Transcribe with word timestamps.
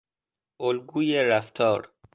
الگوی 0.61 1.23
رفتار 1.23 1.91